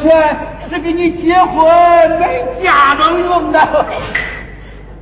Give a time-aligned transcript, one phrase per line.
[0.00, 0.36] 钱
[0.66, 1.64] 是给你结婚
[2.18, 3.86] 买嫁妆用的。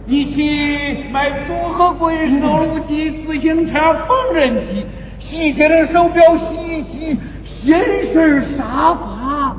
[0.06, 4.86] 你去买组合柜、收录机、自行车、缝纫机、
[5.18, 7.18] 洗铁的手表、洗衣机。
[7.44, 9.56] 先生沙发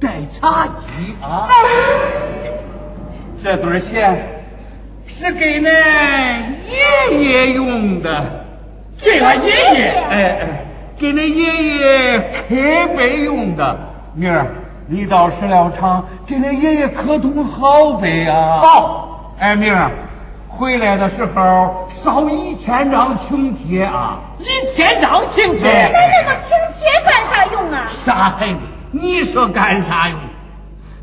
[0.00, 1.46] 带茶几啊！
[3.40, 4.42] 这堆钱
[5.06, 5.70] 是给恁
[7.12, 8.44] 爷爷用的，
[9.00, 10.64] 给俺爷爷，哎哎，
[10.98, 11.44] 给恁爷
[11.78, 13.78] 爷开碑用的。
[14.14, 14.46] 明儿
[14.88, 18.58] 你到石料厂给恁爷爷磕通好呗啊！
[18.62, 19.90] 好，哎明儿。
[20.48, 24.20] 回来的时候烧一千张请帖啊！
[24.38, 27.88] 一千张请帖，那那个请帖干啥用啊？
[27.90, 28.60] 傻孩子，
[28.92, 30.18] 你说干啥用？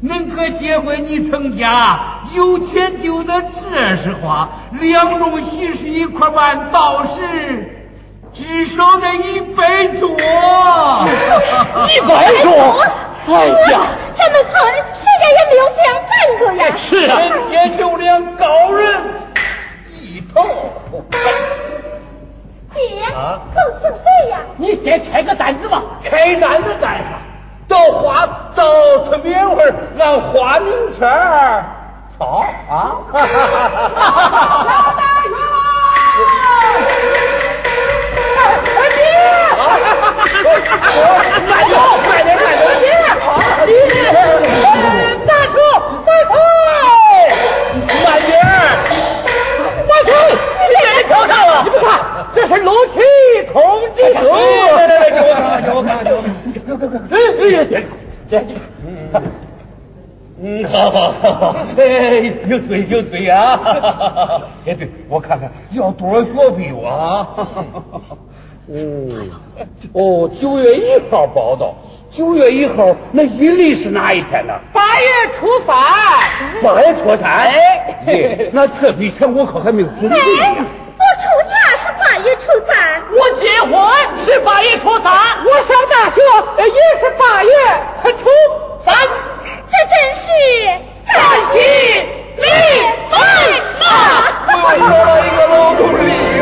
[0.03, 1.99] 恁哥结婚你成家，
[2.35, 7.88] 有钱就得这是花，两种喜事一块办，到时
[8.33, 10.09] 至少得一百桌。
[11.89, 12.83] 一百桌？
[13.25, 13.79] 哎呀，
[14.17, 14.53] 咱们村
[14.94, 16.75] 谁家也没有这样办过呀！
[16.75, 18.84] 是啊，人家就连高人
[19.90, 20.22] 一。
[20.34, 20.41] 头，
[22.73, 22.81] 爹，
[23.55, 24.40] 都请谁呀？
[24.58, 25.81] 你先开个单子吧。
[26.03, 27.20] 开单子干啥？
[27.67, 28.64] 到花到
[29.05, 29.64] 村边会
[29.97, 31.64] 按花名签儿
[32.17, 32.97] 抄啊！
[33.14, 33.20] 老
[34.97, 35.35] 大哥，
[40.23, 41.75] 慢点，
[42.08, 42.46] 慢点，慢
[42.79, 42.87] 点，
[43.67, 43.75] 爹，
[45.25, 45.55] 大叔，
[46.05, 46.31] 大叔，
[48.05, 48.31] 慢点。
[50.70, 51.87] 你别挑上了，你不看，
[52.34, 52.96] 这是录取
[53.52, 53.53] 通
[53.96, 54.20] 知书。
[54.78, 56.05] 来来来，给我看看，给我看看，
[56.53, 56.96] 给我看看。
[57.11, 57.79] 哎哎，别
[58.29, 58.58] 别别，
[60.41, 61.81] 嗯，好好好，哎，
[62.47, 63.59] 有嘴有嘴啊！
[64.66, 67.28] 哎，对，我看看要多少学费我啊？
[68.67, 68.75] 哦
[69.93, 71.75] 哦，九月一号报道。
[72.11, 74.53] 九月一号，那阴历是哪一天呢？
[74.71, 75.75] 八月初三。
[76.61, 77.29] 八月初三。
[78.05, 80.65] 哎，那这笔钱我可还没有准备呢。
[80.95, 83.71] 我出嫁是八月初三，我结婚
[84.23, 85.11] 是八月初三，
[85.43, 86.21] 我上大学
[86.67, 87.49] 也是八月
[88.13, 88.29] 初
[88.85, 88.95] 三。
[89.69, 90.23] 这真是
[91.03, 91.11] 三
[91.51, 91.57] 喜
[92.37, 92.45] 临
[93.09, 93.17] 门
[93.81, 93.89] 啊！
[94.47, 96.07] 我说了一个老头理
[96.37, 96.41] 哟，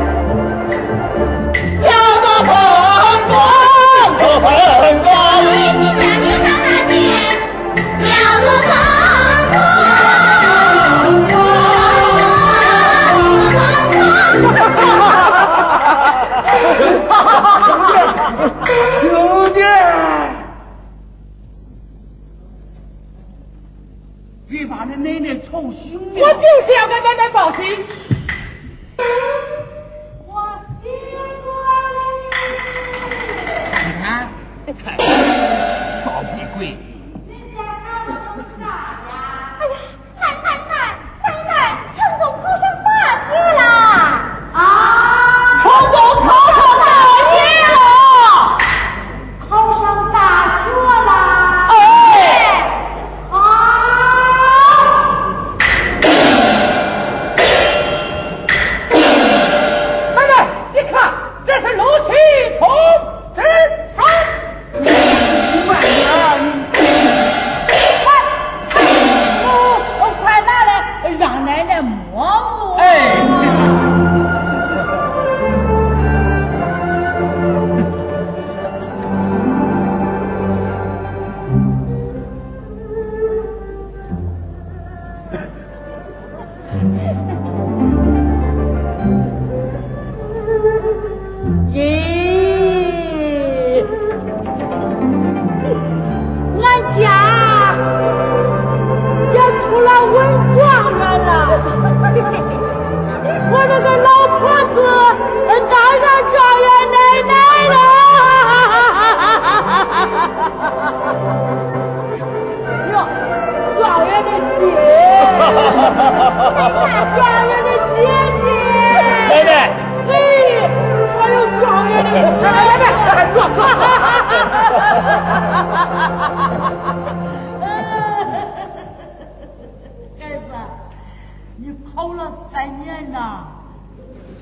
[133.01, 133.47] 三年呐，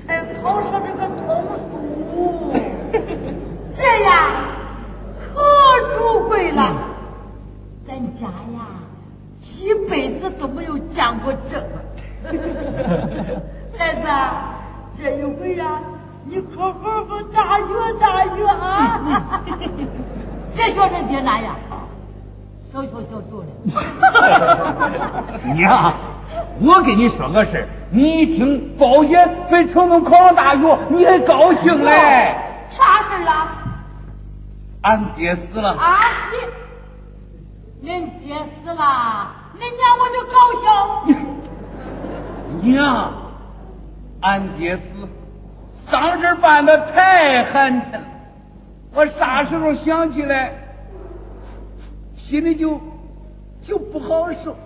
[0.06, 2.52] 才考上这个通书，
[3.74, 4.10] 这呀
[5.18, 5.40] 可
[5.96, 6.74] 珠贵了。
[7.86, 8.66] 咱家呀，
[9.40, 11.80] 一辈子都没有见过这个。
[13.78, 14.06] 孩子，
[14.94, 15.80] 这一回呀，
[16.26, 17.64] 你可好好大学
[17.98, 19.00] 大学啊！
[20.54, 21.56] 别叫人爹那样，
[22.70, 23.46] 小小小小的。
[25.56, 25.94] 娘，
[26.60, 32.34] 我跟你说个事儿，你一听包姐被成功考上大学，你还高兴嘞？
[32.68, 33.56] 啥事儿啊？
[34.82, 35.70] 俺爹死了。
[35.72, 35.98] 啊，
[37.82, 40.36] 你，恁爹死了，恁娘我就高
[42.62, 42.72] 兴。
[42.72, 43.12] 娘，
[44.20, 44.82] 俺爹死，
[45.74, 48.00] 丧事办的太寒碜了，
[48.94, 50.52] 我啥时候想起来，
[52.16, 52.80] 心里就
[53.62, 54.56] 就不好受。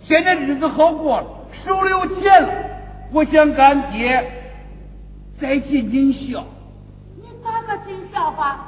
[0.00, 2.48] 现在日子好过了，手里有钱了，
[3.12, 4.32] 我想跟俺爹
[5.36, 6.44] 再尽尽孝。
[7.16, 8.64] 你咋个尽孝法？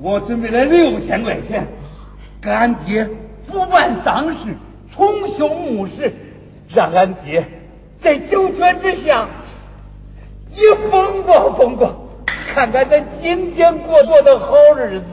[0.00, 1.66] 我准备了六千块钱，
[2.40, 3.08] 给俺爹
[3.46, 4.54] 补办丧事，
[4.90, 6.12] 重修墓室，
[6.68, 7.46] 让俺爹
[8.00, 9.28] 在九泉之下
[10.50, 10.60] 一
[10.90, 11.94] 风光风光，
[12.26, 15.06] 看看咱今天过多的好日子。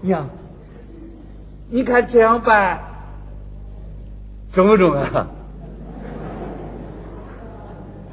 [0.00, 0.28] 娘，
[1.70, 2.80] 你看这样办。
[4.52, 5.26] 中不中啊？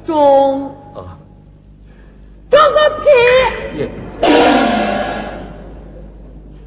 [0.04, 1.18] 中啊，
[2.50, 3.90] 中个屁！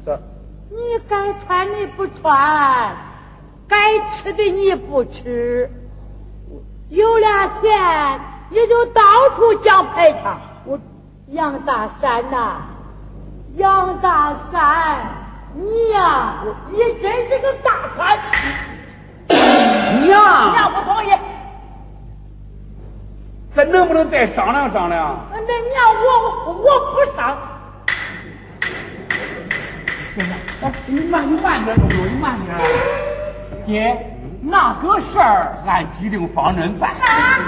[0.04, 0.20] 这。
[0.70, 0.76] 你
[1.08, 2.96] 该穿的不穿，
[3.68, 5.70] 该吃的你不吃，
[6.88, 8.20] 有俩钱
[8.50, 9.02] 你就到
[9.36, 10.40] 处讲排场。
[10.64, 10.78] 我。
[11.28, 12.62] 杨大山呐、
[13.54, 15.19] 杨大山，
[15.54, 18.18] 你呀、你真是个大贪。
[20.06, 21.10] 娘，娘不同意，
[23.52, 25.26] 咱能不能再商量商量？
[25.32, 25.84] 那娘
[26.46, 27.36] 我我不上。
[30.62, 32.56] 哎，你慢，你慢点，东东，你慢点。
[33.66, 36.90] 爹，那个事儿按既定方针办。
[36.94, 37.38] 啥？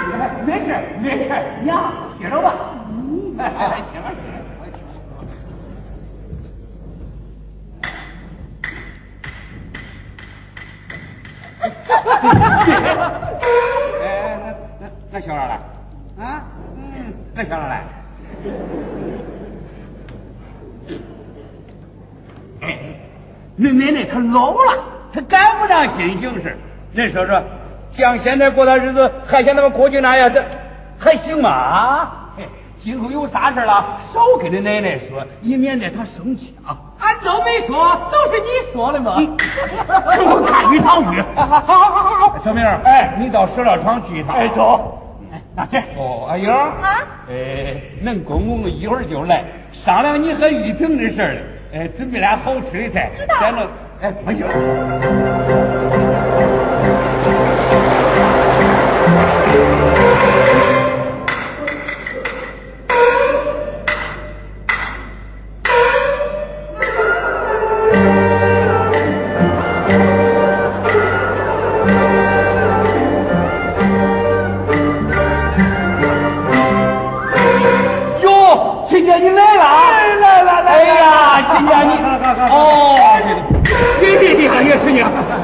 [0.45, 2.53] 没事，没事，娘歇着吧。
[2.89, 4.11] 嗯，歇吧，
[14.03, 14.45] 哎，那
[14.81, 15.59] 那那小二来
[16.19, 16.43] 啊？
[16.77, 17.83] 嗯，那小二来。
[22.61, 22.79] 哎，
[23.59, 24.83] 恁奶奶她老了，
[25.13, 26.57] 她赶不上新形势。
[26.95, 27.43] 恁说说，
[27.91, 30.43] 像现在过的日子，还像他们过去那样，这
[30.99, 32.22] 还行吗？
[32.83, 36.75] 今后有啥事了，少跟你奶奶说，以免得她生气啊。
[36.99, 39.15] 俺都没说，都是你说的嘛。
[39.15, 41.23] 我看一场雨。
[41.33, 44.35] 好好好好好，小明，哎，你到石料厂去一趟。
[44.35, 44.99] 哎，走。
[45.31, 45.77] 哎，拿去。
[45.97, 46.49] 哦，阿英。
[46.49, 47.07] 啊。
[47.29, 51.39] 哎，恁公公一会儿就来，商量你和玉婷的事儿了。
[51.73, 53.11] 哎，准备俩好吃的菜。
[53.15, 53.35] 知道。
[54.01, 54.47] 哎，没有。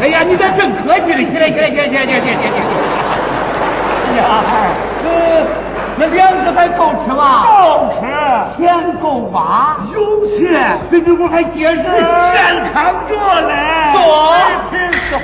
[0.01, 1.23] 哎呀，你咋真客气了？
[1.25, 2.63] 起来，起来，起来，起来，起来，起来，起来！
[4.05, 4.21] 哎呀，
[5.03, 5.09] 呃，
[5.97, 7.43] 那粮食还够吃吗？
[7.45, 7.99] 够吃，
[8.55, 13.53] 钱够花，有钱，身体我还结实，健康着嘞。
[13.93, 13.99] 走，
[14.69, 14.79] 请
[15.11, 15.19] 走。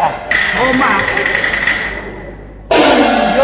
[0.00, 0.02] 哎，
[0.56, 0.82] 好慢。
[3.36, 3.38] 哟，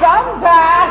[0.00, 0.02] 上
[0.40, 0.81] 菜。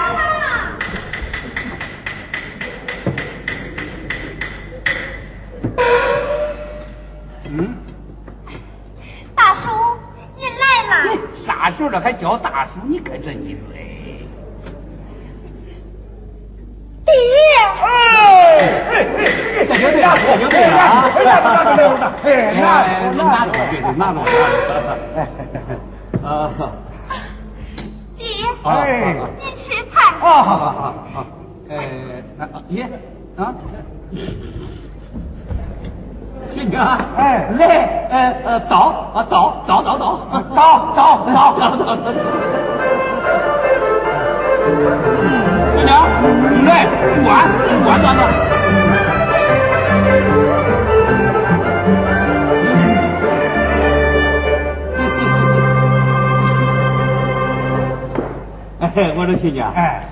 [11.92, 12.80] 了还叫大叔？
[12.88, 13.78] 你可真你嘴。
[17.06, 17.12] 爹。
[17.84, 17.88] 哎，
[19.68, 20.84] 这就对了，这就对了啊！
[22.24, 25.26] 哎，拿拿拿拿拿，哎，拿拿拿着，对对，
[26.22, 26.26] 拿着。
[26.28, 26.28] 啊，
[28.18, 28.26] 爹，
[28.64, 29.94] 哎，您吃菜。
[30.22, 31.26] 啊，好好好好，
[31.70, 31.74] 哎，
[32.70, 32.84] 爷
[33.36, 33.54] 啊，
[36.50, 37.66] 亲家，哎来，
[38.10, 40.20] 呃呃，倒啊倒倒倒倒
[40.54, 42.12] 倒倒倒倒倒倒。
[45.76, 45.92] 亲家，
[46.66, 46.88] 来，
[47.26, 47.30] 碗
[47.86, 48.20] 碗端端。
[58.94, 60.04] 哎，我说亲家，哎，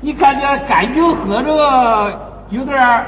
[0.00, 1.50] 你看这干酒喝着
[2.50, 3.04] 有点儿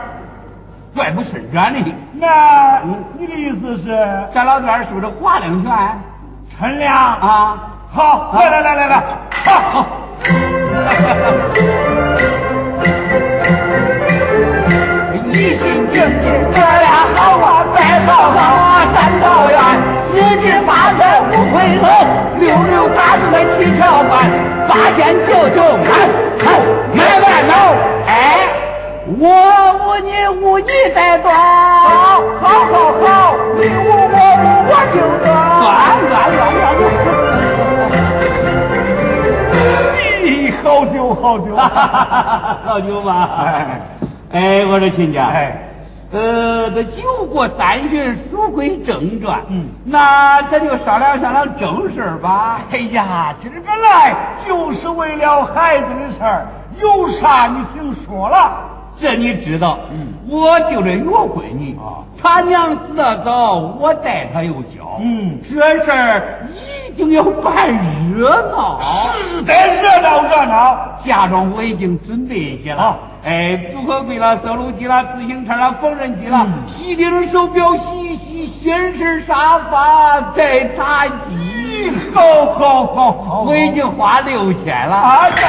[0.94, 1.94] 怪不顺转的。
[2.20, 2.82] 那
[3.18, 3.96] 你的意思是
[4.30, 5.72] 咱老段是不是划两拳
[6.50, 6.94] 陈亮？
[6.94, 7.56] 啊？
[7.90, 9.02] 好，来来来来来，
[9.42, 9.86] 好。
[15.24, 19.58] 一心敬你，哥俩好啊，再好好啊三道院，
[20.04, 21.88] 四季发财五回头，
[22.38, 24.28] 六六八十的七巧板，
[24.68, 25.88] 八仙九九满，
[26.92, 27.50] 买外头，
[28.06, 28.10] 哎，
[29.18, 29.26] 我
[29.74, 35.28] 无你无你再端，好，好，好，好，你无我无我就端，
[35.60, 35.68] 端
[36.08, 36.40] 端端
[36.78, 36.80] 端。
[40.22, 43.28] 咦，好酒好酒，好酒吧？
[43.36, 43.80] 哎
[44.32, 45.58] 哎，我说亲家，哎，
[46.12, 49.40] 呃，这酒过三巡，书归正传。
[49.48, 52.60] 嗯那咱就商量商量正事儿吧。
[52.70, 54.14] 哎呀，今儿个来
[54.46, 56.46] 就是为了孩子的事儿，
[56.78, 58.78] 有啥你请说了。
[59.00, 60.08] 这你知道，嗯。
[60.28, 65.38] 我就这岳闺女啊，她娘死的早，我带她又教，嗯。
[65.42, 66.46] 这事儿
[66.86, 67.78] 一定要办
[68.16, 68.78] 热闹。
[68.80, 70.98] 是得热闹热闹。
[71.02, 72.82] 嫁妆我已经准备一些了。
[72.82, 76.68] 啊，哎，组合柜了、收录机了、自行车了、缝纫机了、嗯。
[76.68, 85.42] 洗顶手表、洗衣机、新式沙发、带茶几，好好好好，我已经花六千了，啊，这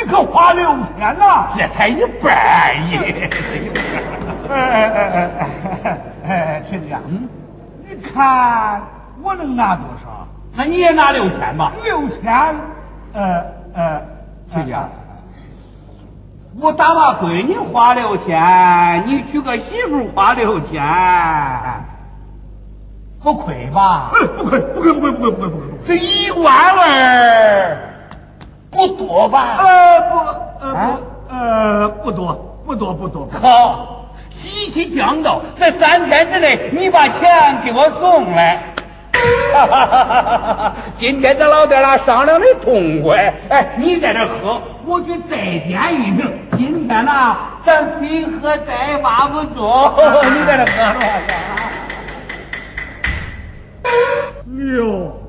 [0.00, 1.48] 你你可花六千呐。
[1.56, 2.32] 这才一半。
[4.50, 5.30] 哎哎哎哎
[5.84, 7.28] 哎哎，亲家，嗯，
[7.88, 8.82] 你看
[9.22, 10.26] 我能拿多少？
[10.56, 11.72] 那你也拿六千吧？
[11.84, 12.56] 六千，
[13.12, 14.00] 呃呃，
[14.52, 14.88] 亲家，
[16.60, 20.82] 我打把闺女花六千，你娶个媳妇花六千，
[23.22, 24.10] 不亏吧？
[24.14, 27.89] 哎，不亏不亏不亏不亏不亏不亏，这一万儿
[28.70, 29.58] 不多吧？
[29.64, 30.16] 呃不
[30.64, 30.98] 呃啊
[31.28, 33.28] 不呃不多不多不多。
[33.42, 38.62] 好，喜气将到，在三天之内你把钱给我送来。
[39.52, 46.48] 哈哈哈今天咱老爹俩商量的痛快，哎，你在这喝，我去再点一瓶。
[46.56, 49.92] 今天呐，咱非喝再挖不中。
[50.32, 51.34] 你在这喝着吧。
[54.46, 55.19] 六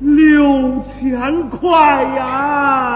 [0.00, 2.89] 六千块呀！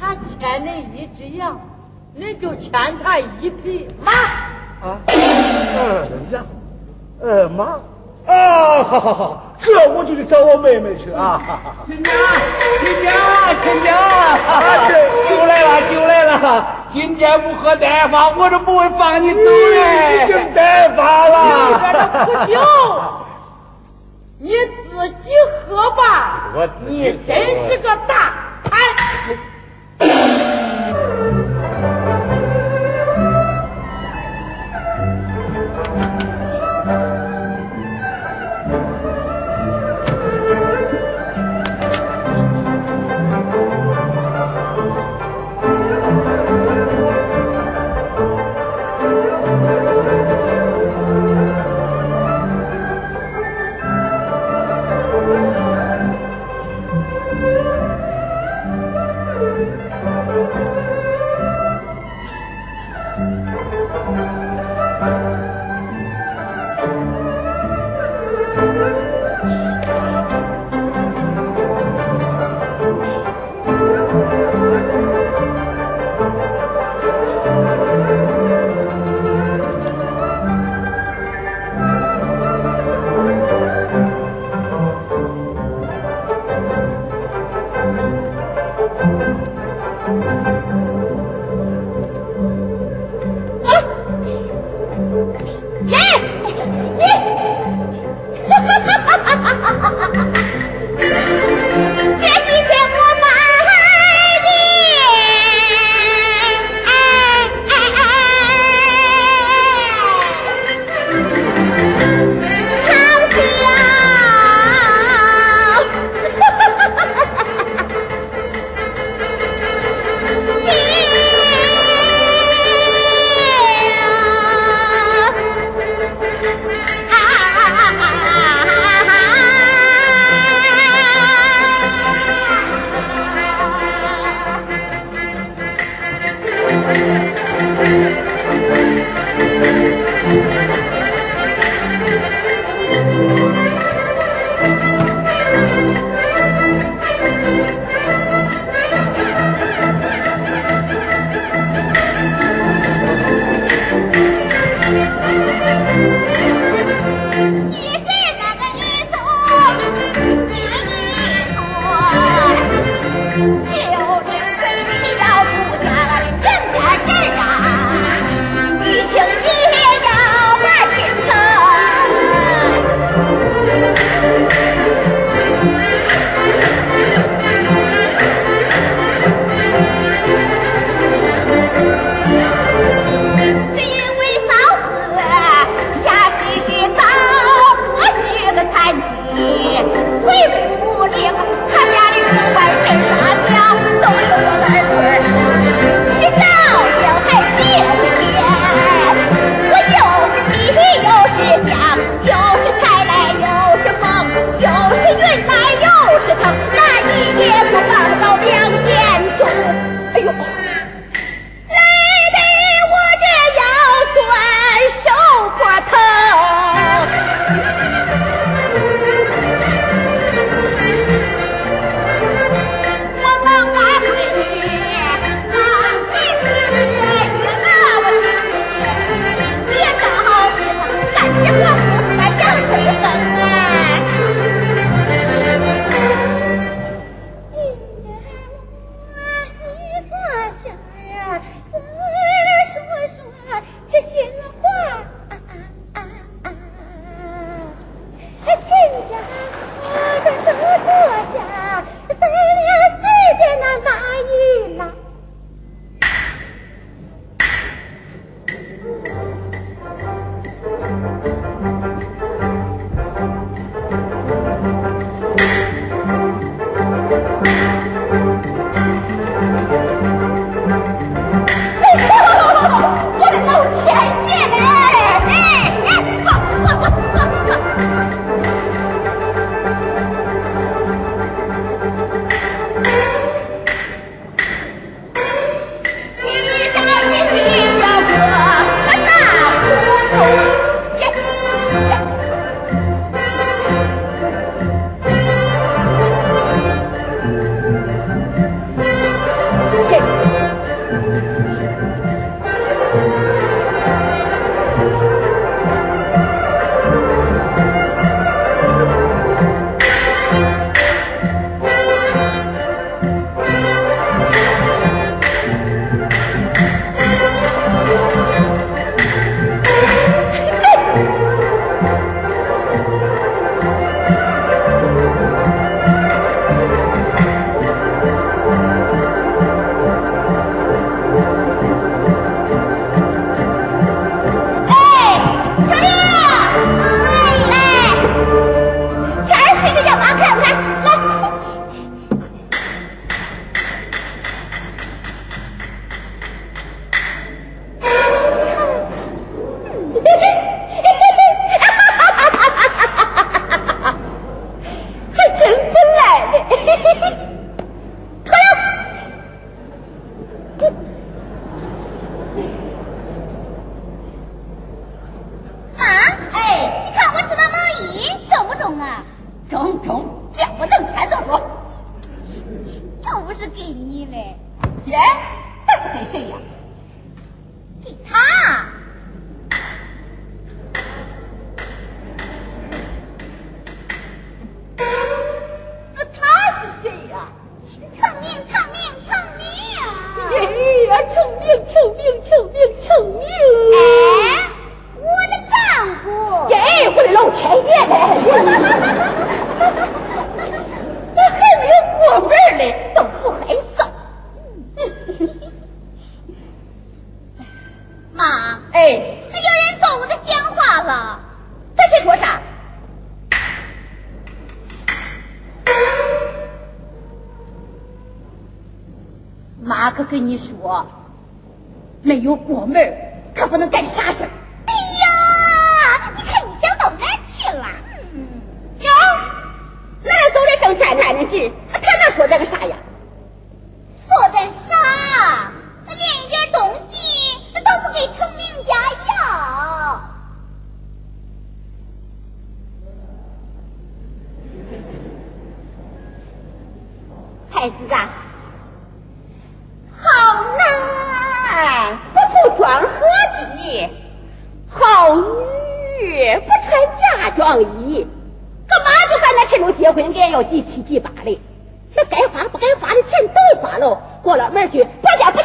[0.00, 1.60] 他欠恁一只羊，
[2.18, 4.12] 恁就欠他一匹马。
[4.12, 5.12] 啊，二
[6.30, 6.44] 羊，
[7.22, 7.78] 二马。
[8.26, 11.40] 啊，好好好，这我就去找我妹妹去啊！
[11.86, 12.14] 亲娘，
[12.80, 13.16] 亲娘，
[13.62, 13.96] 亲娘，
[15.28, 16.66] 酒、来了，酒来了！
[16.92, 20.24] 今天不喝单发，我都不会放你走嘞！
[20.24, 21.34] 已经单发了，
[21.70, 22.60] 你这都不酒。
[24.42, 25.30] 你自己
[25.66, 26.50] 喝吧。
[26.86, 27.36] 你真
[27.68, 28.32] 是个大
[28.64, 28.80] 贪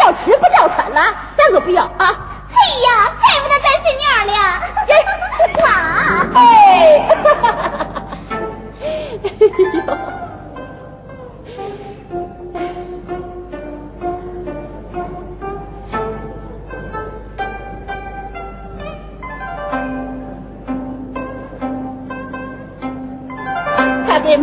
[0.05, 2.13] 要吃不叫穿呐咱可不要啊？
[2.55, 4.33] 哎呀再不能再睡娘了
[5.63, 5.67] 妈
[6.35, 6.39] 哎。
[9.87, 9.87] 呦。
[24.07, 24.37] 他对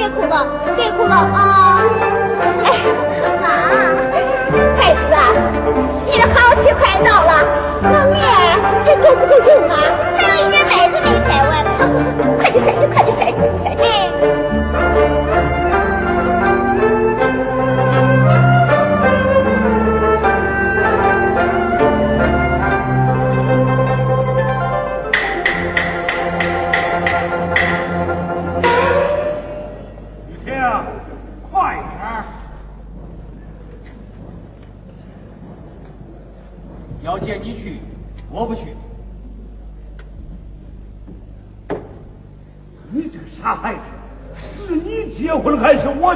[0.00, 1.82] 别哭了，别哭了啊！
[2.64, 2.72] 哎，
[3.42, 3.48] 妈，
[4.78, 5.28] 孩子啊，
[6.06, 7.44] 你的好期快到了，
[7.82, 10.09] 那面儿还够不够用啊？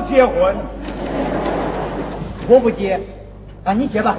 [0.09, 0.55] 结婚？
[2.47, 3.01] 我不结，
[3.65, 4.17] 啊，你结吧。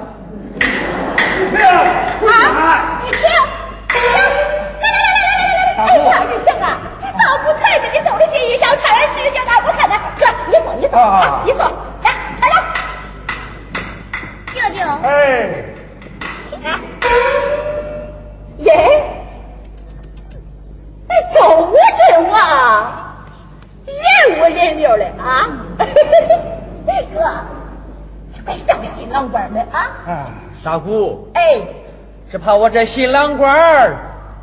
[29.76, 30.10] 啊。
[30.10, 30.30] 啊，
[30.64, 31.40] 大姑，哎，
[32.30, 33.96] 是怕我这新郎官儿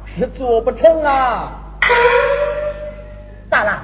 [0.05, 1.51] 是做不成啊。
[3.49, 3.81] 咋了？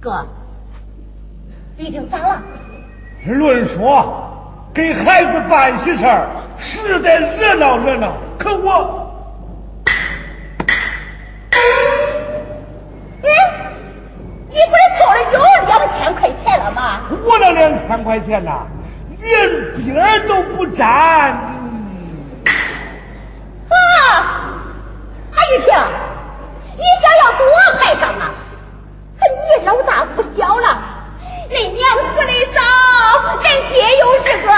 [0.00, 0.26] 哥，
[1.78, 2.42] 雨婷咋了？
[3.26, 9.05] 论说给孩子办喜事儿是得热闹热闹，可我
[17.38, 17.38] 吗？
[17.38, 18.66] 我那两千块钱呐，
[19.20, 20.88] 连边儿都不沾。
[23.68, 23.74] 啊，
[25.32, 25.68] 啊，玉婷，
[26.76, 27.46] 你想要多
[27.78, 28.32] 赔偿啊？
[29.20, 30.82] 你老大不小了，
[31.50, 31.80] 恁娘
[32.14, 32.60] 死的早，
[33.42, 34.48] 恁爹又是个，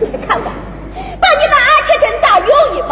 [0.00, 0.42] 你看看，
[1.20, 2.90] 把你那二尺真大有一棒，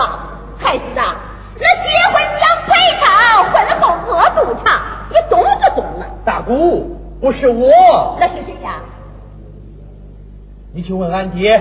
[0.59, 1.17] 孩子啊，
[1.59, 3.05] 那结婚讲赔偿，
[3.53, 6.03] 婚后饿肚肠，你懂不懂啊？
[6.25, 8.83] 大姑，不是我，那是谁呀？
[10.72, 11.55] 你去问俺爹。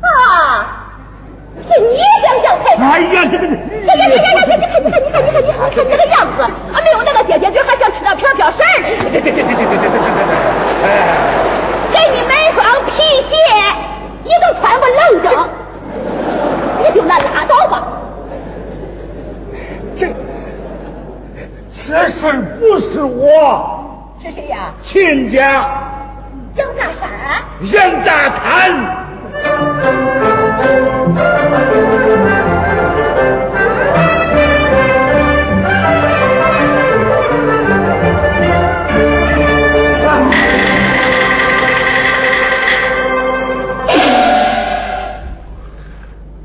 [0.00, 0.94] 啊，
[1.62, 2.90] 是你想讲赔偿？
[2.90, 8.86] 哎呀，这个这这这这这这这你看你看你看你看你看你看这个样子，啊，没有那个爹爹嘴，还想吃点飘飘色儿呢。
[8.90, 9.98] 这这这这这这这这这这，
[10.84, 10.86] 哎，
[11.92, 13.34] 给你买双皮鞋，
[14.22, 15.26] 你都穿不愣整，
[16.80, 17.74] 你就那拉倒吧。
[19.96, 20.06] 这
[21.88, 24.74] 这事儿不是我是谁呀？
[24.82, 25.64] 亲家
[26.54, 27.08] 杨大山。
[27.72, 29.06] 杨大贪。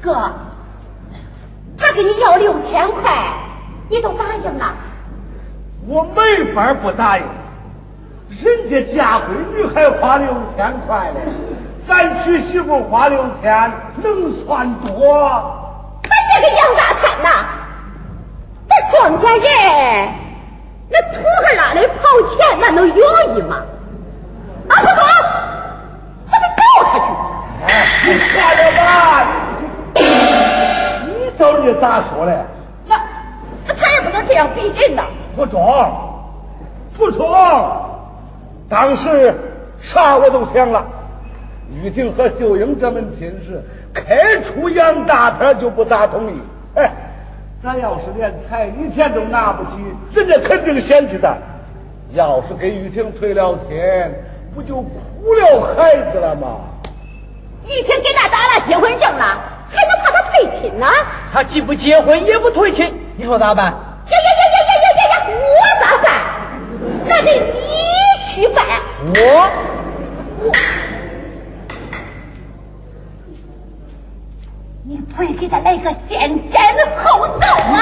[0.02, 0.32] 哥，
[1.78, 3.34] 他给你要六千块，
[3.90, 4.74] 你都答应了？
[5.86, 7.24] 我没法不答应，
[8.30, 11.20] 人家嫁闺女还花六千块嘞，
[11.86, 15.60] 咱娶媳妇花六千，能算多？
[16.04, 17.28] 他这个杨大贪呐，
[18.70, 20.10] 这庄稼人，
[20.90, 22.98] 那土哈拉的刨钱，那能容
[23.36, 23.58] 易吗？
[24.70, 25.02] 啊不不，
[26.30, 27.06] 我得告他去。
[27.68, 27.72] 哎，
[28.06, 28.84] 你算了吧，
[29.96, 32.32] 你找人家咋说嘞？
[32.88, 32.96] 那
[33.68, 35.04] 那他也不能这样逼人呐。
[35.36, 35.62] 不中。
[36.96, 37.28] 不中，
[38.70, 39.34] 当时
[39.80, 40.86] 啥我都想了。
[41.82, 46.40] 玉婷和秀英这门亲事，开除杨大他就不咋同意。
[46.76, 46.92] 哎，
[47.60, 49.72] 咱要是连彩礼钱都拿不起，
[50.14, 51.36] 人家肯定嫌弃咱。
[52.12, 53.70] 要是给玉婷退了亲，
[54.54, 56.58] 不就苦了孩子了吗？
[57.66, 59.26] 玉婷给他打了结婚证了，
[59.72, 60.86] 还能怕他退亲呢？
[61.32, 63.66] 他既不结婚也不退亲，你说咋办？
[63.66, 63.72] 呀
[64.12, 64.16] 呀
[64.52, 64.53] 呀。
[67.06, 67.60] 那得你
[68.26, 68.66] 去办。
[69.16, 69.20] 我
[70.42, 70.52] 我，
[74.84, 76.62] 你不会给他来个先斩
[77.04, 77.78] 后奏啊？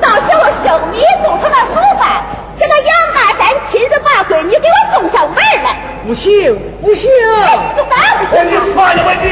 [0.00, 2.24] 到时候生米做成了熟饭，
[2.58, 5.66] 请那杨大山亲自把闺女给我送上门来。
[6.06, 7.10] 不行不行，
[7.40, 8.60] 哎，这咋不行啊？
[8.74, 9.24] 算了吧你！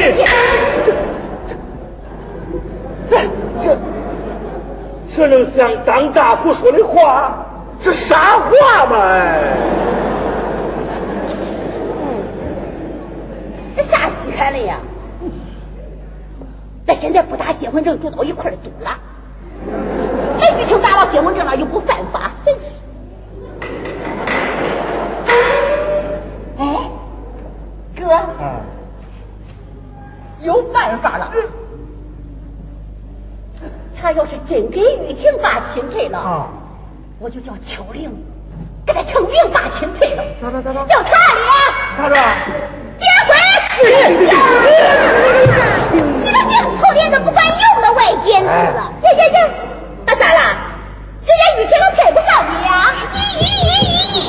[3.09, 3.15] 这
[3.63, 3.77] 这
[5.15, 7.45] 这能像当大夫说的话？
[7.83, 8.97] 这啥话嘛？
[8.97, 9.57] 哎，
[13.75, 14.77] 这啥稀罕的呀？
[16.85, 18.97] 那现在不打结婚证就到一块儿赌了。
[20.39, 22.61] 哎，一听打了结婚证了又不犯法，真是。
[26.57, 26.89] 哎，
[27.97, 28.05] 哥，
[28.39, 28.61] 嗯，
[30.41, 31.31] 有办法了。
[34.03, 36.47] 他要是真给玉婷把亲退了啊。
[37.19, 38.11] 我就叫秋玲
[38.85, 40.21] 给他成命把亲退了。
[40.41, 40.85] 咋着咋着？
[40.87, 41.15] 叫他俩
[41.95, 42.15] 咋着？
[42.99, 43.33] 结婚。
[46.21, 48.47] 你们净粗点都不管用的外间子。
[48.49, 49.49] 了耶呀呀
[50.05, 50.39] 那咋了
[51.25, 53.39] 人家玉婷都配不上你呀咦咦
[53.87, 54.19] 咦咦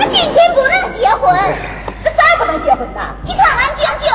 [0.00, 1.36] 他今天不能结婚。
[2.02, 3.00] 他咋不能结婚呢？
[3.24, 4.08] 你看俺舅舅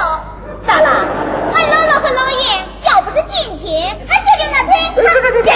[0.65, 1.06] 咋了
[1.54, 2.65] 俺姥姥和姥爷
[3.13, 3.65] 是奸情，
[4.08, 4.73] 还确定那腿？
[4.95, 5.54] 不是不是这是，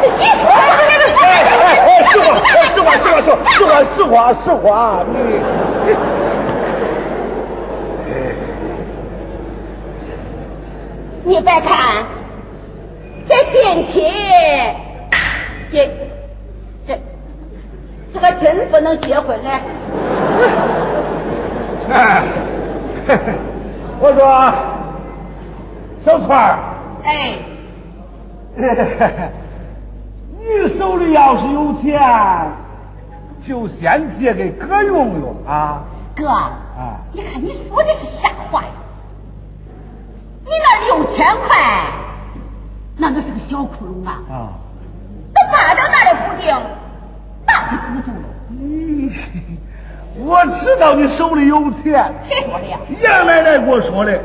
[0.00, 0.40] 是奸情。
[0.48, 4.66] 哎哎哎，实话实话实话，说说实话实话，
[5.12, 5.16] 你。
[11.24, 12.06] 你再看，
[13.26, 14.10] 这奸情，
[15.70, 15.90] 这
[16.86, 16.98] 这，
[18.14, 19.60] 这个真不能结婚嘞。
[21.90, 22.22] 哎，
[24.00, 24.67] 我说。
[26.08, 26.58] 小川儿，
[27.04, 27.38] 哎，
[30.32, 32.00] 你手里要是有钱，
[33.46, 35.82] 就先借给哥用用啊。
[36.16, 38.68] 哥，啊，你看你说的是啥话呀？
[40.46, 41.58] 你那六千块，
[42.96, 44.22] 那都是个小窟窿啊！
[44.30, 44.48] 啊，
[45.34, 46.56] 那巴掌拿来固定，
[47.46, 48.24] 那就堵住了。
[48.54, 49.12] 咦，
[50.16, 52.78] 我知道你手里有钱，谁说的呀？
[53.02, 54.18] 杨奶奶给我说的。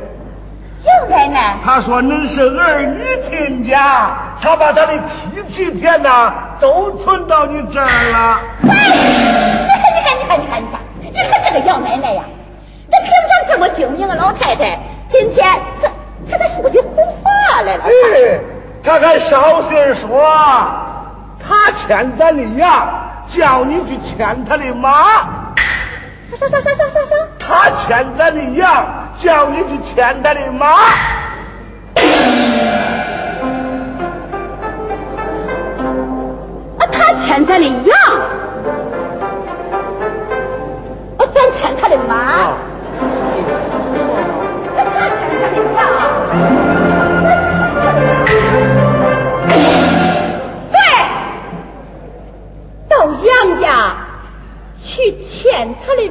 [0.86, 4.12] 杨奶奶，他说恁是儿女亲家，
[4.42, 8.42] 他把他的提取钱呐都存到你这儿了。
[8.70, 8.70] 哎，
[9.64, 12.24] 你看，你看，你看，你看，你看，你看这个杨奶奶呀，
[12.92, 15.46] 这平常这么精明的老太太，今天
[15.82, 15.90] 她
[16.30, 17.86] 她咋说起胡话来了？
[17.86, 18.40] 哎，
[18.84, 20.22] 她还捎信说，
[21.46, 22.88] 他欠咱的羊，
[23.28, 24.92] 叫你去牵他的马。
[26.36, 27.16] 啥啥啥啥啥啥啥？
[27.40, 28.86] 他欠咱的羊，
[29.18, 30.68] 叫你去牵他的马。
[36.78, 37.98] 啊，他牵咱的羊，
[41.18, 42.16] 啊，咱牵他的马。
[42.16, 42.58] 啊，
[44.76, 45.78] 他牵他的羊。
[50.72, 50.78] 对，
[52.90, 52.94] 到
[53.24, 53.96] 杨家
[54.84, 56.02] 去牵他的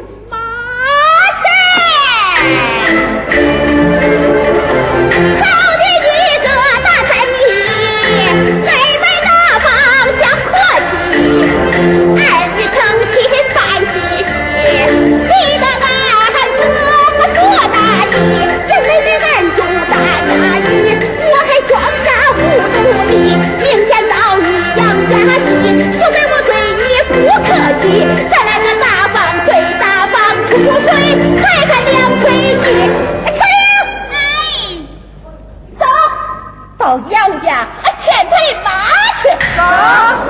[39.83, 40.28] 啊。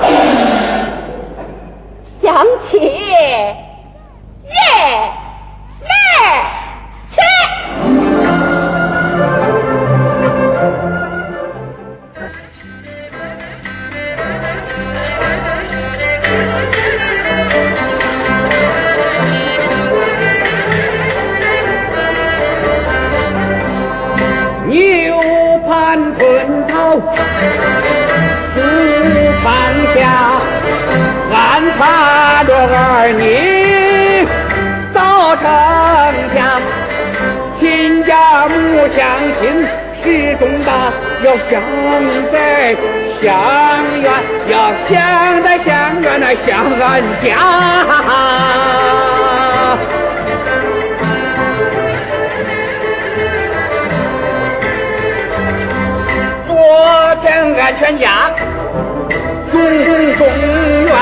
[2.20, 2.78] 想起
[41.50, 41.62] 想
[42.32, 42.76] 在
[43.22, 43.24] 想
[44.02, 44.06] 远，
[44.48, 44.54] 要
[44.88, 44.90] 想
[45.42, 46.82] 在想远那想俺
[47.22, 47.26] 家。
[56.46, 56.50] 昨
[57.22, 58.30] 天俺全家
[59.50, 59.52] 中
[60.16, 60.20] 中
[60.84, 60.92] 原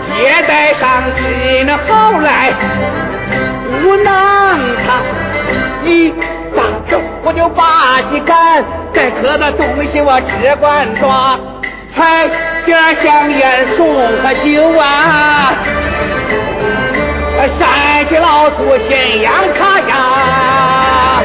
[0.00, 0.08] 接
[0.46, 1.18] 待上吃
[1.64, 2.52] 那好来
[3.82, 4.04] 不能
[4.76, 4.86] 藏，
[5.84, 6.10] 一
[6.54, 11.38] 大早我就把起赶，该喝的东西我只管抓，
[11.94, 12.28] 菜
[12.64, 15.52] 点香烟送和酒啊，
[17.58, 21.22] 山西老粗咸阳茶呀。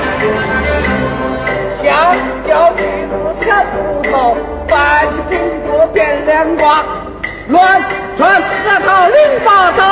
[1.81, 2.15] 香
[2.47, 4.35] 蕉、橘子、甜葡萄，
[4.67, 5.33] 番茄、苹
[5.69, 6.83] 果变凉瓜，
[7.49, 7.83] 乱
[8.17, 9.83] 窜核桃、零宝刀，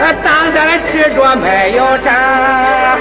[0.00, 2.96] 啊，当下来吃着没有渣。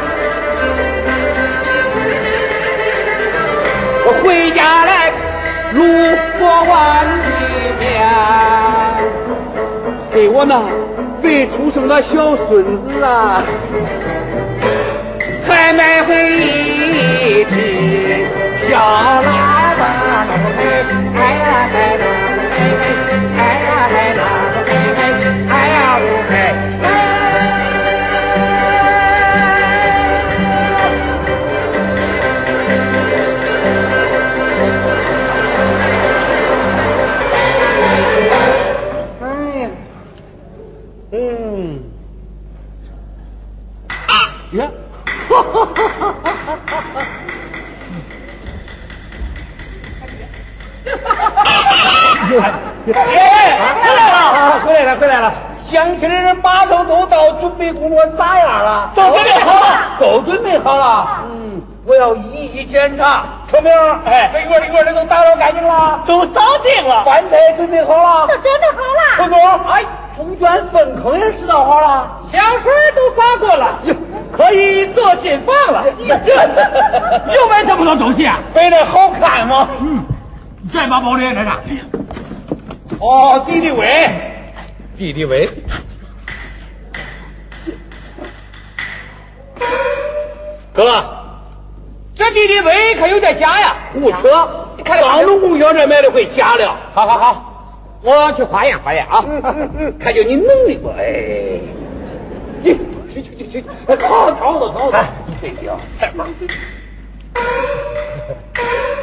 [4.26, 5.12] 回家来，
[5.74, 5.84] 路
[6.40, 6.74] 过我
[7.22, 7.26] 的
[7.80, 8.98] 家，
[10.12, 10.64] 给我那
[11.22, 13.44] 未出生的小孙子啊。
[15.48, 17.54] 还买回一只
[18.68, 19.22] 小喇
[19.78, 20.26] 叭，
[21.16, 22.25] 哎呀哎呀
[52.94, 55.34] 哎，回来了，回来了，回来了。
[55.70, 58.92] 乡亲的人马上都到，准备工作咋样了？
[58.96, 59.68] 都准备好了，
[60.00, 61.24] 都准备好了。
[61.32, 63.24] 嗯，我要一一检查。
[63.52, 63.72] 秋明，
[64.06, 69.18] 哎，这院里院里都打扫干净了，都扫净了，饭菜准备好了，都准备好了。
[69.18, 69.84] 洪总，哎，
[70.16, 73.80] 猪圈粪坑也拾到好了，香水都洒过了，
[74.32, 75.84] 可以做新房了。
[77.34, 78.38] 又买这么多东西啊？
[78.54, 79.68] 为了好看吗？
[79.80, 80.04] 嗯，
[80.76, 81.50] 再把包里这是。
[83.00, 84.10] 哦，敌敌畏，
[84.98, 85.50] 敌敌畏。
[90.74, 91.06] 哥，
[92.14, 93.76] 这敌敌畏可有点假呀！
[93.94, 94.74] 胡扯！
[94.76, 96.78] 你看刚农供销这买的会假了。
[96.94, 97.54] 好好好，
[98.02, 99.24] 我去化验化验啊！
[99.26, 101.62] 嗯嗯嗯，看就你能力不，哎，
[102.62, 102.78] 你
[103.14, 103.96] 去去去去，好
[104.36, 104.98] 好走好走。
[104.98, 106.26] 哎呀，菜包。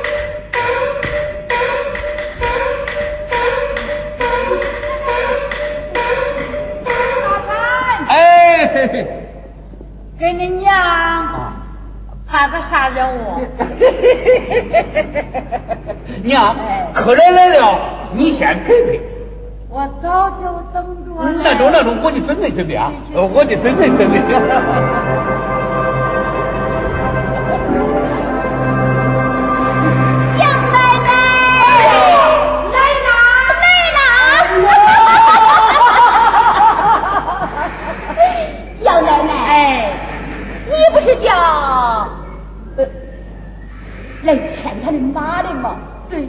[8.75, 9.07] 哎，
[10.19, 11.53] 给你娘
[12.27, 13.41] 派个啥任务？
[16.23, 16.57] 娘，
[16.95, 17.79] 客人来了，
[18.15, 19.01] 你先陪陪。
[19.69, 21.33] 我早就等着了。
[21.43, 24.19] 那中那中，我去准备准备啊，我去准备准备。
[44.23, 45.77] 来牵他的马的嘛？
[46.09, 46.29] 对。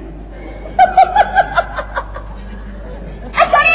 [3.34, 3.70] 啊， 小玲，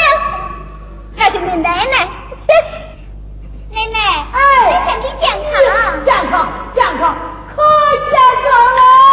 [1.15, 2.07] 那是你奶奶。
[2.37, 2.47] 切，
[3.71, 3.97] 奶奶，
[4.33, 4.37] 哎，
[4.69, 6.33] 你身体健康，健康
[6.73, 7.15] 健康，
[7.55, 7.61] 可
[8.09, 9.08] 健康了。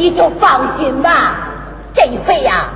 [0.00, 1.36] 你就放心吧，
[1.92, 2.70] 这一回呀，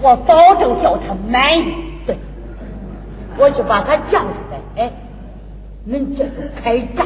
[0.00, 1.74] 我保证叫他满意。
[2.06, 2.16] 对，
[3.36, 4.90] 我就把他叫出来，哎，
[5.88, 6.30] 恁这就
[6.62, 7.04] 开战。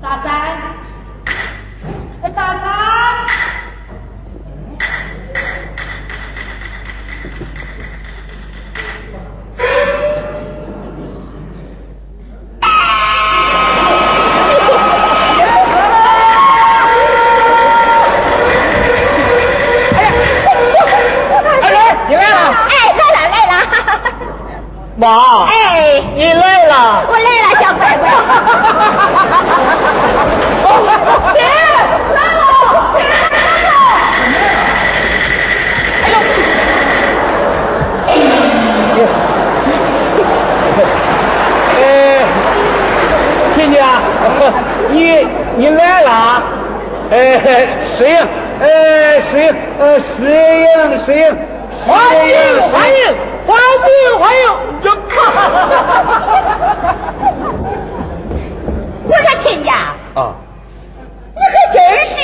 [0.00, 0.32] 大山，
[2.22, 2.65] 哎，大山。
[25.06, 28.02] 妈，哎，你累了，我累了，小乖乖。
[32.12, 32.42] 来了，
[32.98, 33.00] 来。
[38.08, 38.10] 哎
[38.96, 38.98] 呦，
[41.76, 41.78] 哎，
[43.54, 43.78] 亲家，
[44.90, 44.98] 你
[45.56, 46.10] 你来了，
[47.12, 47.14] 哎，
[47.96, 48.18] 石英，
[48.60, 51.22] 哎，石英，呃，石英，石英，
[51.86, 51.94] 欢
[52.28, 52.34] 迎，
[52.72, 52.98] 欢迎，
[53.46, 54.65] 欢迎，欢迎。
[59.08, 59.72] 我说亲家，
[60.14, 60.34] 啊，
[61.34, 62.14] 你可真是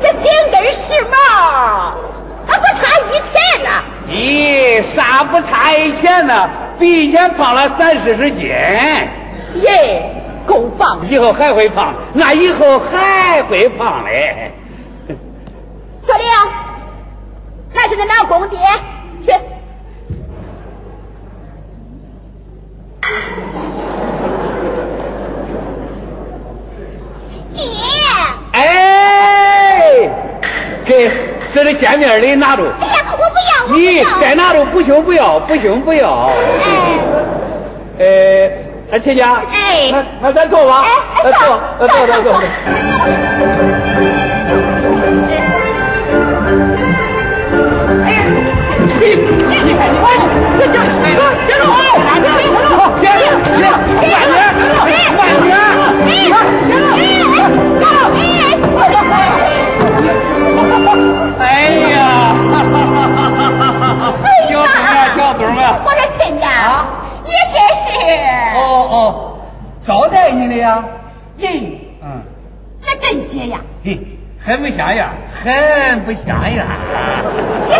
[0.00, 1.92] 这紧跟时髦，
[2.46, 3.70] 还不差一钱呢。
[4.08, 6.50] 咦，啥不差一钱呢？
[6.78, 8.48] 比以前胖了三四十斤，
[9.54, 11.00] 耶，够棒！
[11.08, 14.52] 以后还会胖，那以后还会胖嘞。
[16.02, 16.26] 小玲，
[17.74, 18.48] 还是那老公。
[18.48, 18.58] 爹，
[28.52, 30.10] 哎，
[30.84, 31.08] 给
[31.52, 32.62] 这是见面礼拿住。
[32.78, 34.04] 哎呀，我不要，你要。
[34.20, 36.30] 该拿住，不行不要，不行不要。
[37.98, 38.04] 哎，呃，
[38.92, 42.32] 俺亲家，哎那那咱坐吧，哎哎呃坐，呃坐坐坐。
[48.04, 48.20] 哎呀，
[49.00, 49.02] 你，
[49.48, 50.12] 你看你看，
[50.58, 51.16] 这这这
[51.48, 51.74] 这路好，
[69.86, 70.84] 招待你的呀？
[71.38, 72.22] 咦，嗯，
[72.82, 73.60] 还真谢呀？
[73.82, 73.98] 嘿，
[74.38, 75.10] 还不谢呀？
[75.32, 76.66] 还不谢呀？
[77.70, 77.76] 耶，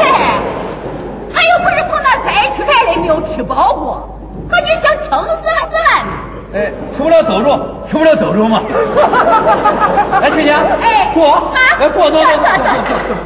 [1.33, 6.13] 他又不是从那灾区来的，没有吃饱过，和你想撑死了算了。
[6.55, 8.63] 哎，吃不了兜着，吃不了兜着嘛。
[10.21, 13.17] 来，亲家，哎，坐，来，坐坐坐坐坐坐。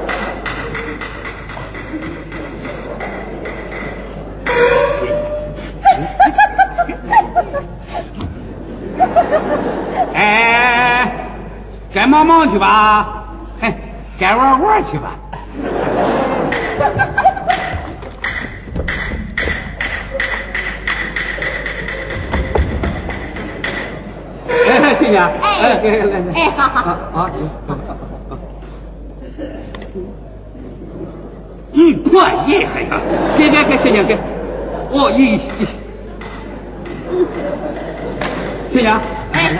[10.14, 11.10] 哎，
[11.92, 13.24] 该忙忙去吧，
[13.60, 13.74] 嘿，
[14.18, 15.16] 该玩玩去吧。
[24.66, 25.82] 哎，亲家，哎哎，来来
[26.20, 26.90] 来，哎好好。
[26.90, 27.30] 啊啊，
[31.72, 33.00] 嗯，快厉害呀！
[33.36, 34.16] 给给给，亲家给，
[34.90, 35.40] 哦，一一，
[38.74, 39.00] 亲家，
[39.34, 39.52] 哎，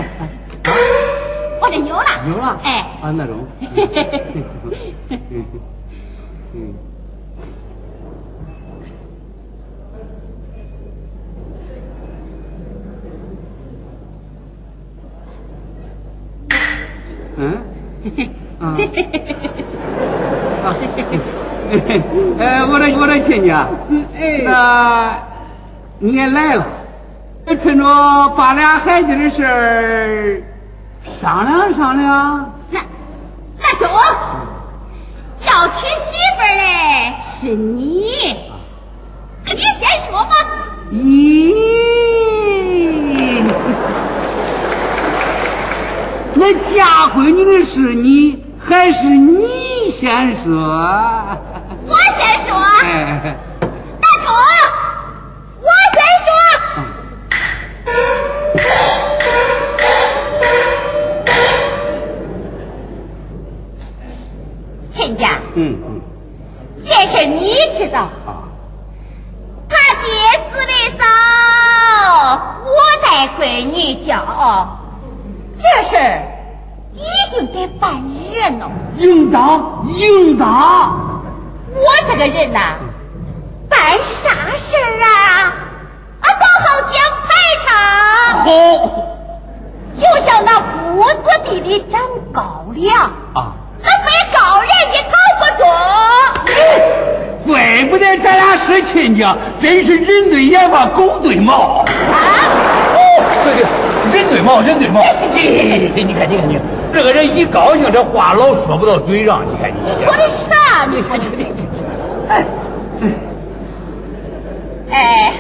[1.61, 5.45] 我这有了，有了，哎，啊那种，嗯？
[6.55, 6.75] 嗯。
[17.37, 17.59] 嗯，
[18.61, 18.77] 啊，
[20.65, 20.75] 啊，
[22.39, 23.69] 呃， 我的我的亲家，
[24.19, 24.43] 哎。
[24.45, 25.17] 那
[26.01, 26.67] 你也来了，
[27.47, 30.43] 趁着把俩孩子的事儿
[31.21, 32.55] 商量商量。
[32.71, 32.81] 那
[33.59, 33.89] 那中，
[35.47, 38.11] 要娶媳妇儿嘞是你，
[39.45, 40.31] 你先说吧。
[40.91, 41.55] 咦，
[46.35, 50.57] 那嫁闺女的是你，还是你先说？
[51.87, 54.35] 我先说，哎，大中，
[55.61, 56.29] 我先说。
[64.93, 66.01] 亲家，嗯嗯
[66.87, 68.03] 这事你知道。
[68.27, 68.47] 啊，
[69.69, 70.07] 他爹
[70.53, 71.05] 死的早，
[72.65, 74.79] 我带闺女教，
[75.61, 76.23] 这事儿
[76.95, 77.03] 一
[77.33, 78.71] 定得办热闹。
[78.97, 81.23] 应当应当。
[81.75, 82.77] 我这个人呐、
[83.69, 85.53] 办啥事儿啊？
[86.25, 87.29] 啊，都好讲排
[87.65, 87.69] 场，
[88.45, 88.49] 好
[89.97, 90.49] 就像那
[90.93, 92.01] 谷子地里长
[92.33, 93.53] 高粱，啊，
[93.83, 95.63] 那没高人也搞不中。
[97.47, 101.85] 怪不得咱俩是亲家，真是人对眼吧，狗对毛。
[101.85, 101.85] 啊，
[103.45, 105.03] 对对，人对毛，人对毛。
[105.35, 106.63] 嘿，你看，你看，你看，
[106.95, 109.43] 这个人一高兴，这话老说不到嘴上。
[109.45, 110.87] 你看，你你说的啥？
[110.91, 111.53] 你看这这这，
[112.29, 112.47] 哎
[114.91, 115.33] 哎，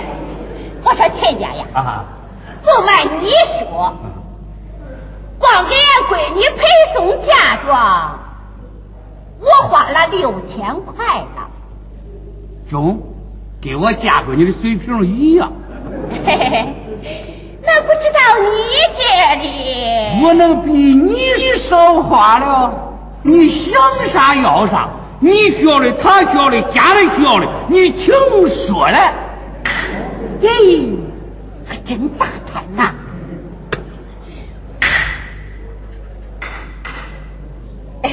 [0.85, 2.05] 我说亲家呀，啊，
[2.62, 3.95] 不瞒你说，
[5.39, 6.64] 光给俺闺女陪
[6.95, 8.18] 送嫁妆，
[9.41, 11.05] 我花了六千块
[11.37, 11.49] 了。
[12.70, 13.03] 中，
[13.62, 15.53] 跟我嫁闺女的水平一样。
[16.26, 16.74] 嘿嘿嘿，
[17.62, 18.49] 那不知道你
[18.97, 19.03] 这
[19.43, 20.22] 里？
[20.22, 22.93] 我能比你少花了？
[23.22, 23.74] 你想
[24.07, 28.14] 啥要啥，你需要的，他需要的，家里需要的，你请
[28.49, 29.14] 说来。
[30.45, 30.51] 嘿，
[31.66, 32.92] 可真大胆呐！
[38.03, 38.11] 哎，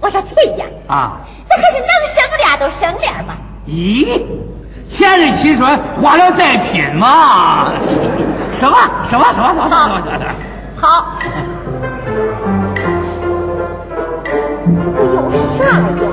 [0.00, 3.34] 我说翠姨啊，这可是能省点都省点嘛。
[3.68, 4.22] 咦，
[4.88, 7.74] 前是青春花了再拼嘛？
[8.54, 10.34] 什么什么什么什么什么什么？
[10.80, 11.18] 好，
[14.96, 16.09] 有啥？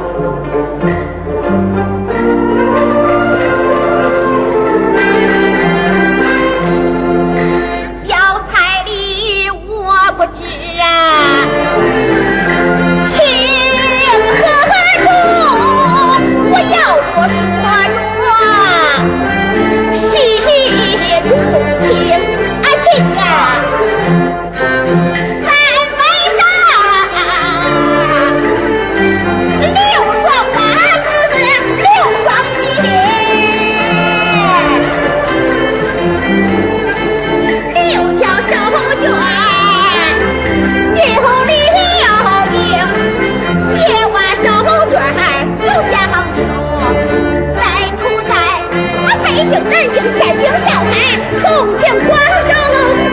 [51.40, 51.42] 重
[51.78, 52.12] 庆广
[52.50, 52.52] 州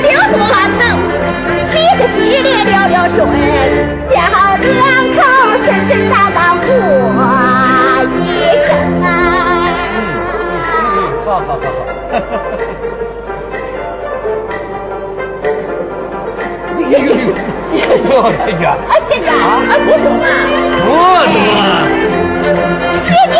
[0.02, 0.38] 六座
[0.74, 0.78] 城
[1.66, 3.16] 七个吉利了六顺
[4.10, 4.12] 小
[4.58, 4.66] 两
[5.16, 5.18] 口
[5.64, 6.66] 顺顺当当过
[8.20, 8.22] 一
[8.66, 8.68] 生
[9.02, 9.06] 啊
[11.24, 11.60] 好好好好
[16.76, 17.22] 哎呦呦呦
[18.44, 18.76] 亲家啊
[19.08, 19.32] 亲啊
[19.84, 20.26] 不中啊
[20.84, 20.86] 不
[21.32, 21.56] 中啊
[22.96, 23.34] 谢谢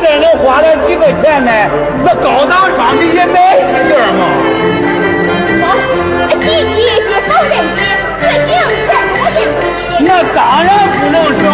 [0.00, 1.50] 这上花了几个钱呢？
[2.04, 3.34] 那高档商品也买
[3.66, 4.20] 几件嘛
[5.60, 5.64] 走
[6.40, 7.10] 洗衣机扫
[7.48, 7.70] 地机
[8.20, 8.38] 自行
[8.86, 9.38] 车拖拉机
[10.00, 10.68] 那当然
[10.98, 11.44] 不能少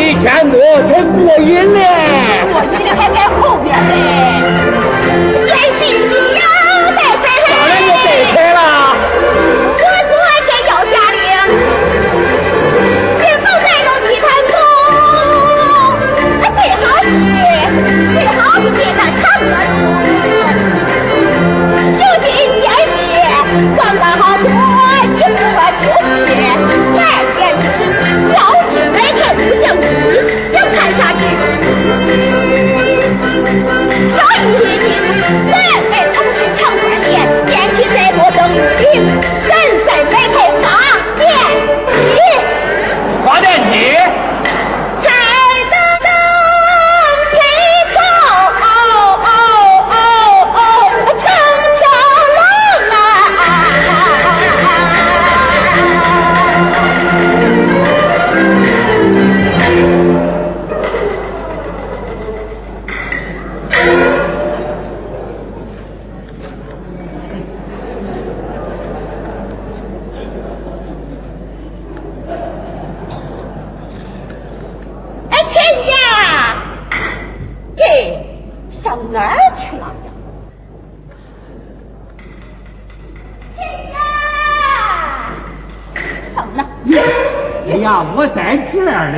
[0.00, 1.80] 一千多才过瘾呢
[2.52, 4.47] 过瘾的还在后边呢。
[35.28, 35.34] 三
[35.90, 37.12] 们同军长坂险，
[37.46, 38.38] 险起三座争
[38.78, 39.57] 一。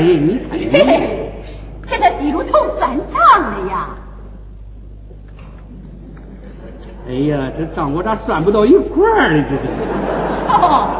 [0.01, 0.65] 哎你看你
[1.87, 3.89] 这个地着头算账了呀。
[7.07, 9.69] 哎呀这账我咋算不到一块儿呢这这
[10.49, 11.00] 哦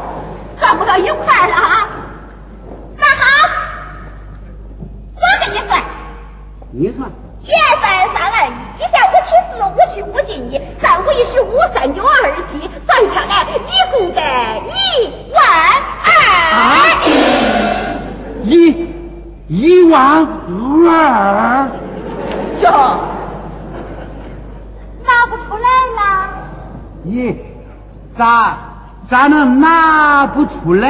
[30.63, 30.89] 出来。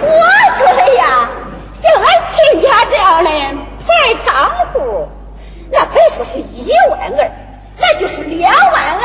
[0.00, 0.08] 我
[0.56, 1.28] 说的呀，
[1.82, 3.30] 像俺亲家这样的
[3.86, 5.08] 排场户，
[5.70, 7.30] 那别说是一万二，
[7.78, 9.04] 那就是两万二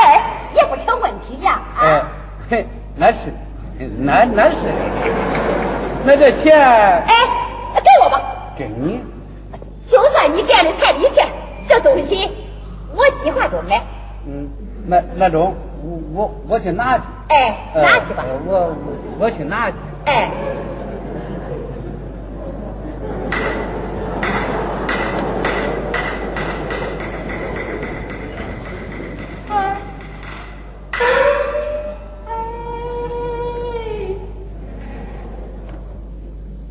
[0.54, 1.60] 也不成问题呀。
[1.78, 2.08] 啊，
[2.48, 3.30] 嘿、那是，
[3.98, 4.56] 那那是，
[6.04, 6.58] 那这钱。
[6.58, 7.11] 哎。
[15.14, 17.04] 那那中，我我我去拿去。
[17.28, 18.24] 哎，拿去吧。
[18.46, 18.74] 我
[19.18, 19.76] 我我去拿去。
[20.06, 20.30] 哎。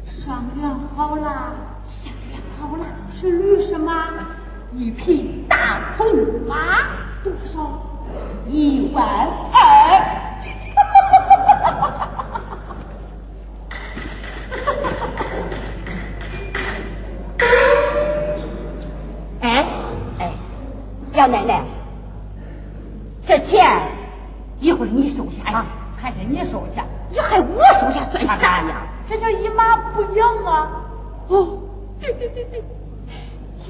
[0.07, 1.53] 商量好了，
[1.85, 3.91] 商量好了，是驴什么？
[4.73, 6.07] 一匹大红
[6.47, 6.55] 马，
[7.23, 7.90] 多少？
[8.47, 9.05] 一万
[9.53, 10.21] 二。
[19.41, 19.65] 哎
[20.19, 20.31] 哎，
[21.13, 21.63] 杨奶奶，
[23.25, 23.65] 这钱
[24.59, 25.65] 一会儿你收下啊，
[25.97, 26.85] 还是你收下？
[27.09, 28.83] 你还我收下算啥呀？
[29.07, 30.83] 这叫一马不养啊！
[31.27, 31.57] 哦，
[31.99, 32.63] 对对对对，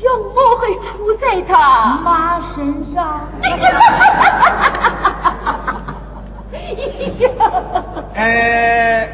[0.04, 3.22] 羊毛还出在他妈身上。
[8.16, 9.08] 哎，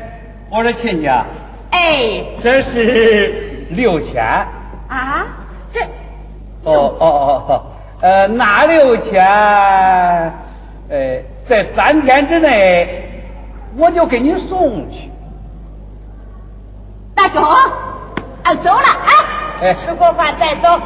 [0.49, 1.25] 我说亲家，
[1.71, 4.23] 哎，这是六千。
[4.88, 5.25] 啊，
[5.73, 5.81] 这，
[6.63, 7.65] 哦哦哦哦，
[8.01, 9.25] 呃，那六千，
[10.89, 13.23] 呃，在三天之内
[13.75, 15.09] 我就给你送去。
[17.15, 17.39] 大哥，
[18.43, 19.16] 俺走了啊！
[19.62, 20.80] 哎， 吃过饭再走，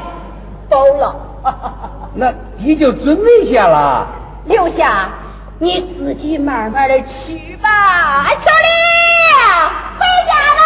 [0.69, 1.15] 走了。
[2.15, 4.07] 那你就准备下了。
[4.45, 5.09] 留下，
[5.59, 8.25] 你自己慢慢的吃吧。
[8.37, 8.67] 秋丽，
[9.99, 10.61] 回家了。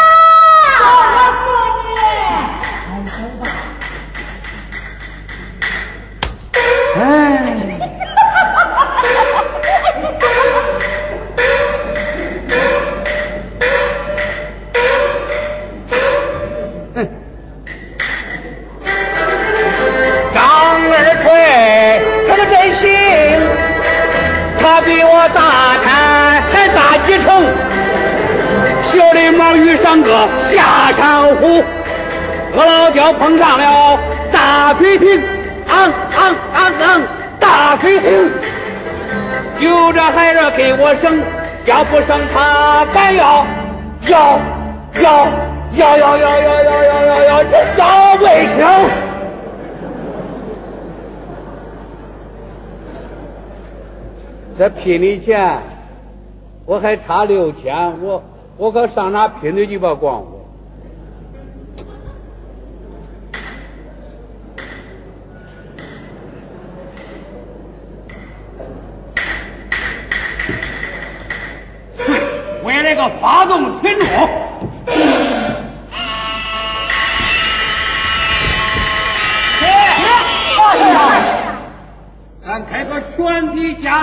[6.97, 7.74] 哎。
[25.29, 27.45] 大摊还大几成。
[28.83, 31.63] 小流氓遇上个下山虎，
[32.53, 33.99] 我老刁碰上了
[34.31, 35.21] 大水瓶，
[35.67, 37.01] 昂昂昂昂，
[37.39, 38.31] 大水瓶。
[39.59, 41.21] 就这孩子给我生，
[41.65, 43.45] 要不生他敢要
[44.07, 44.39] 要
[45.01, 45.27] 要
[45.75, 49.04] 要要要要要要要要，这要卫生。
[54.57, 55.61] 这拼的钱，
[56.65, 58.23] 我还差六千，我
[58.57, 60.23] 我可上哪拼去去吧，光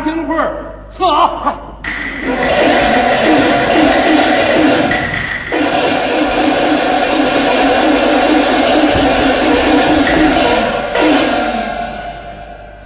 [0.02, 0.52] 家庭会儿，
[0.90, 1.04] 撤！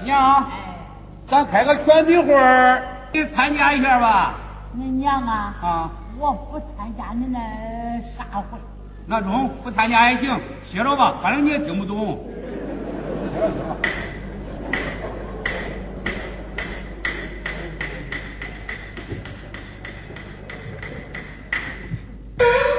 [0.04, 0.44] 娘，
[1.26, 4.34] 咱开个全体会儿，你参加一下吧。
[4.74, 7.38] 你娘啊，啊，我不参加你那
[8.14, 8.58] 啥会。
[9.06, 12.18] 那中不参加也行，歇着吧，反正你也听不懂。
[13.32, 14.05] 开
[22.38, 22.72] Boom!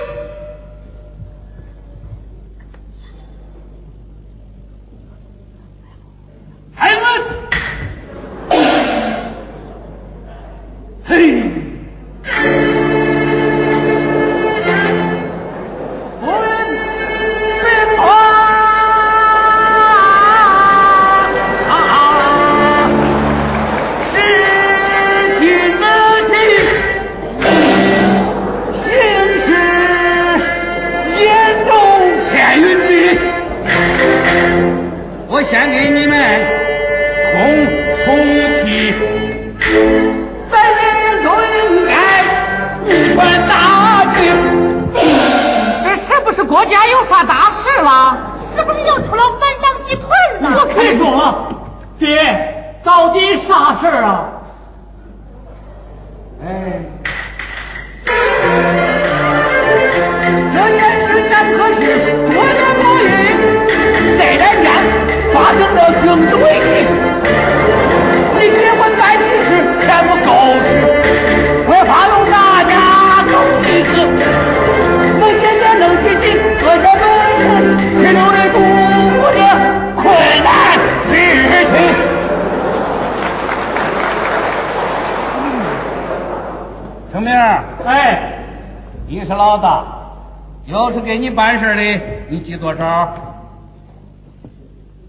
[91.17, 93.11] 给你办事的，你记多少？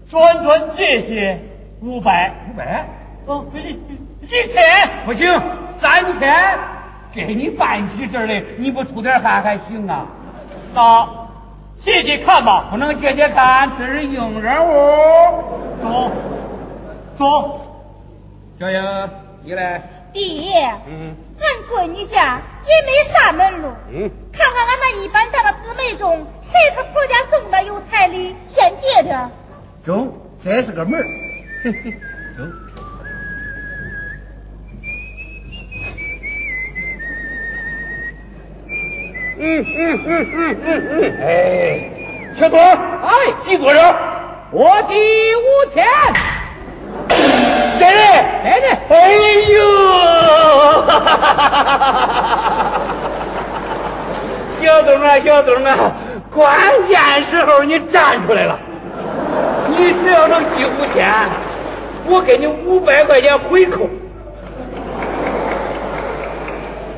[0.09, 1.39] 转转借借
[1.81, 2.87] 五百，五百？
[3.27, 3.79] 哦，一
[4.25, 5.31] 一千不行，
[5.79, 6.35] 三千。
[7.13, 10.07] 给你办喜事的，你不出点汗还行啊？
[10.73, 11.07] 那
[11.77, 14.71] 借借看吧，不能借借看，这是硬人物。
[15.79, 16.11] 走，
[17.17, 17.61] 走。
[18.59, 18.81] 小英，
[19.43, 19.79] 你来。
[20.11, 20.23] 爹，
[20.87, 23.67] 嗯，俺闺女家也没啥门路。
[23.93, 25.48] 嗯，看看俺那一般大的
[25.79, 29.29] 姊妹中，谁他婆家送的有彩礼，先借点。
[29.85, 30.11] 中，
[30.43, 31.05] 这是个门儿。
[32.35, 32.45] 中。
[39.41, 41.89] 嗯嗯嗯嗯嗯嗯，哎，
[42.35, 43.79] 小多，哎，记多少？
[44.51, 44.95] 我第
[45.35, 45.87] 五天。
[47.79, 47.97] 在这，
[48.43, 48.67] 在这。
[48.93, 48.93] 哎
[49.47, 49.57] 呦，
[54.61, 55.93] 小东啊，小东啊，
[56.31, 58.59] 关键时候你站出来了。
[59.69, 61.09] 你只要能记五千，
[62.05, 63.87] 我给你五百块钱回扣。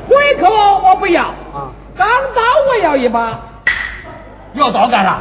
[0.09, 1.71] 回扣我不要啊。
[1.95, 3.39] 钢刀我要一把，
[4.53, 5.19] 要刀干啥？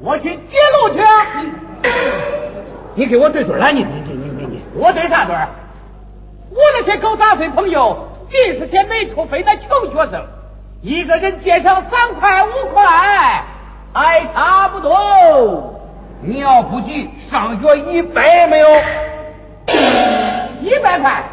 [0.00, 1.00] 我去劫路去。
[2.94, 5.34] 你给我对对了，你你你你你你，我对啥对？
[6.50, 10.24] 我那些狗杂碎朋友，尽是些没出费的穷学生，
[10.82, 13.44] 一个人借上三块五块，
[13.92, 15.80] 还差不多。
[16.22, 18.68] 你要不急，上学一百没有？
[20.62, 21.24] 一百块。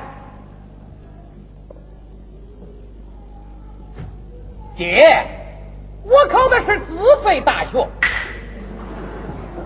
[4.76, 5.28] 爹，
[6.04, 7.88] 我考的是自费大学，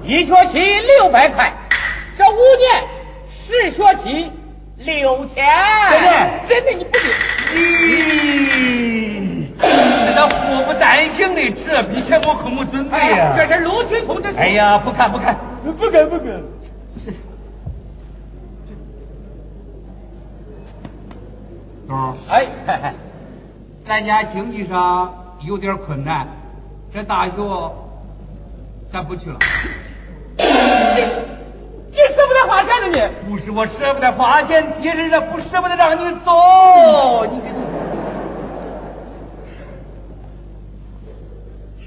[0.04, 1.54] 一学期六百块，
[2.18, 2.88] 这五年
[3.30, 4.32] 十学期
[4.78, 5.46] 六千。
[5.92, 6.10] 真的，
[6.46, 7.10] 真的你不信？
[7.56, 7.66] 咦，
[9.27, 9.27] 这
[9.60, 13.34] 那祸不单行的，这笔钱我可没准备呀。
[13.36, 14.38] 这是录取通知书。
[14.38, 16.28] 哎呀，不看不看，不看不看。
[16.98, 17.14] 是。
[21.88, 22.92] 东，哎，嘿嘿。
[23.86, 26.28] 咱家经济上有点困难，
[26.94, 27.32] 这大学
[28.92, 29.38] 咱不去了。
[30.38, 30.46] 你
[31.92, 33.30] 你舍不得花钱了你？
[33.30, 37.26] 不是我舍不得花钱，爹人家不舍不得让你走。
[37.26, 37.48] 你这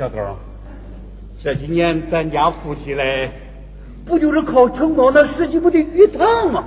[0.01, 0.19] 小东，
[1.43, 3.33] 这几年咱家富起来，
[4.07, 6.65] 不就是靠承包那十几亩的鱼塘吗？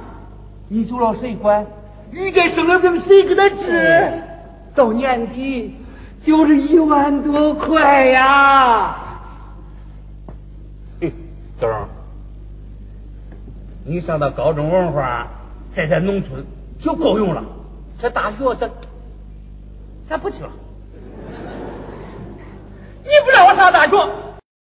[0.67, 1.65] 你走了谁管？
[2.11, 4.21] 鱼这生了病谁给他治？
[4.75, 5.73] 到年底
[6.21, 8.97] 就是一万多块呀！
[11.01, 11.11] 哼，
[11.59, 11.87] 东儿，
[13.83, 15.27] 你上到高中文化，
[15.75, 16.45] 在咱农村
[16.77, 17.43] 就够用了。
[17.99, 18.69] 这大学咱
[20.05, 20.51] 咱不去了。
[23.03, 24.32] 你不让我上大学？